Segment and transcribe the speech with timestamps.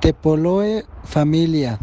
[0.00, 1.78] Tepoloe Familia.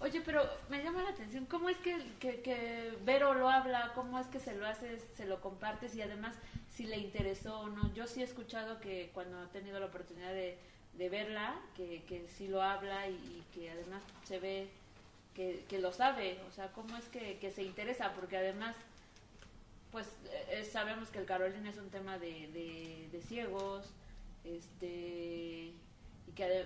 [0.00, 3.92] Oye, pero me llama la atención, ¿cómo es que, que, Vero lo habla?
[3.94, 5.94] ¿Cómo es que se lo haces, se lo compartes?
[5.94, 6.34] Y además,
[6.68, 7.92] si le interesó o no.
[7.94, 10.58] Yo sí he escuchado que cuando ha tenido la oportunidad de,
[11.08, 14.68] verla, que, sí lo habla y, que además se ve
[15.34, 16.40] que, que, lo sabe.
[16.48, 18.12] O sea, ¿cómo es que, que se interesa?
[18.14, 18.74] Porque además,
[19.92, 20.06] pues
[20.50, 23.86] eh, sabemos que el Carolina es un tema de, ciegos,
[24.44, 25.72] este
[26.26, 26.64] y que de,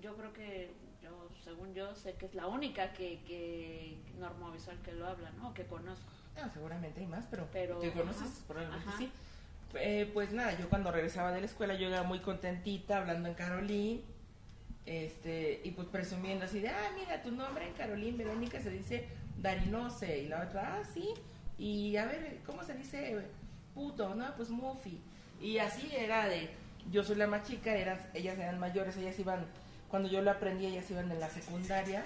[0.00, 0.70] yo creo que
[1.02, 5.54] yo según yo sé que es la única que, que normovisual que lo habla no
[5.54, 6.10] que conozco.
[6.36, 8.98] Ah, seguramente hay más pero, pero que conoces ajá, probablemente ajá.
[8.98, 9.10] sí.
[9.74, 13.34] Eh, pues nada yo cuando regresaba de la escuela yo iba muy contentita hablando en
[13.34, 14.02] Carolín
[14.86, 19.06] este y pues presumiendo así de ah mira tu nombre en Carolín Verónica se dice
[19.38, 21.14] Darinose y la otra ah sí
[21.58, 23.20] y a ver cómo se dice
[23.74, 25.00] puto no pues Mufi
[25.40, 26.50] y así era de
[26.90, 29.44] yo soy la más chica, eras, ellas eran mayores, ellas iban,
[29.90, 32.04] cuando yo lo aprendí, ellas iban en la secundaria.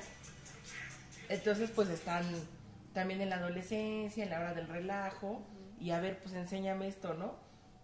[1.28, 2.24] Entonces, pues están
[2.92, 5.42] también en la adolescencia, en la hora del relajo,
[5.80, 7.34] y a ver, pues enséñame esto, ¿no?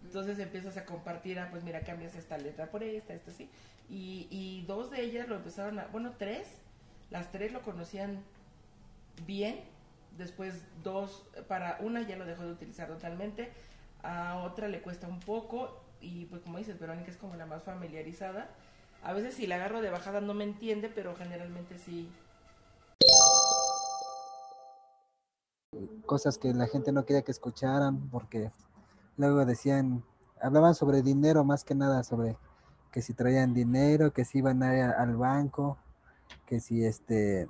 [0.03, 3.49] Entonces empiezas a compartir, ah, pues mira, cambias esta letra por esta, esto sí.
[3.89, 6.47] Y, y dos de ellas lo empezaron a, bueno, tres,
[7.09, 8.23] las tres lo conocían
[9.27, 9.59] bien,
[10.17, 13.51] después dos, para una ya lo dejó de utilizar totalmente,
[14.01, 17.63] a otra le cuesta un poco y pues como dices, Verónica es como la más
[17.63, 18.49] familiarizada.
[19.03, 22.11] A veces si la agarro de bajada no me entiende, pero generalmente sí.
[26.05, 28.51] Cosas que la gente no quería que escucharan porque
[29.17, 30.03] luego decían,
[30.39, 32.37] hablaban sobre dinero más que nada, sobre
[32.91, 35.77] que si traían dinero, que si iban a al banco,
[36.45, 37.47] que si este...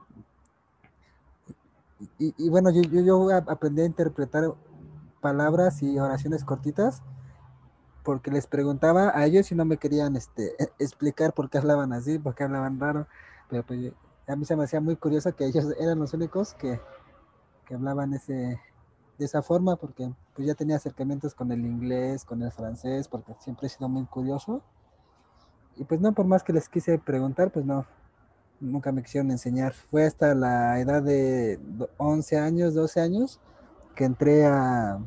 [2.18, 4.54] Y, y bueno, yo, yo, yo aprendí a interpretar
[5.20, 7.04] palabras y oraciones cortitas
[8.04, 12.20] porque les preguntaba a ellos y no me querían este, explicar por qué hablaban así,
[12.20, 13.08] por qué hablaban raro,
[13.50, 13.94] pero pues
[14.28, 16.80] a mí se me hacía muy curioso que ellos eran los únicos que,
[17.66, 18.60] que hablaban ese,
[19.18, 23.36] de esa forma, porque pues ya tenía acercamientos con el inglés, con el francés, porque
[23.40, 24.62] siempre he sido muy curioso.
[25.78, 27.86] Y pues no, por más que les quise preguntar, pues no,
[28.60, 29.74] nunca me quisieron enseñar.
[29.74, 31.60] Fue hasta la edad de
[31.98, 33.40] 11 años, 12 años,
[33.96, 35.00] que entré a,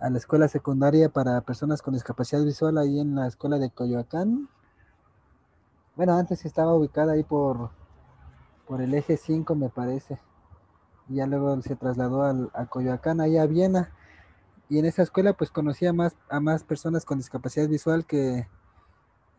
[0.00, 4.48] a la escuela secundaria para personas con discapacidad visual ahí en la escuela de Coyoacán.
[5.94, 7.70] Bueno, antes estaba ubicada ahí por,
[8.66, 10.18] por el eje 5, me parece.
[11.08, 13.92] Y ya luego se trasladó al, a Coyoacán, ahí a Viena.
[14.70, 18.48] Y en esa escuela pues conocía más, a más personas con discapacidad visual que,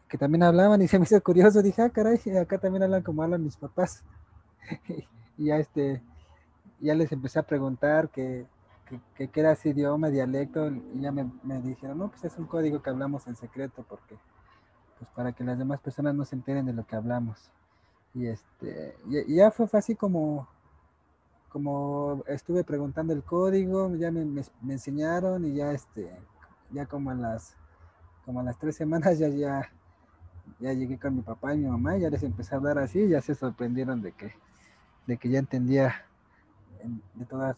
[0.08, 1.64] que también hablaban y se me hizo curioso.
[1.64, 4.04] Dije, ah, caray, acá también hablan como hablan mis papás.
[5.38, 6.04] y ya este,
[6.80, 8.10] ya les empecé a preguntar
[9.16, 12.46] que que, era ese idioma, dialecto, y ya me, me, dijeron, no, pues es un
[12.46, 14.18] código que hablamos en secreto, porque,
[15.00, 17.52] pues para que las demás personas no se enteren de lo que hablamos.
[18.14, 20.48] Y este, y, ya fue, fue, así como,
[21.50, 26.12] como estuve preguntando el código, ya me, me, enseñaron y ya este,
[26.72, 27.56] ya como a las,
[28.26, 29.72] como las tres semanas ya, ya,
[30.60, 33.00] ya llegué con mi papá y mi mamá y ya les empecé a hablar así,
[33.00, 34.34] y ya se sorprendieron de que,
[35.08, 36.06] de que ya entendía
[37.16, 37.58] de todas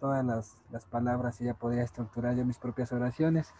[0.00, 3.52] todas las, las palabras y ya podría estructurar yo mis propias oraciones.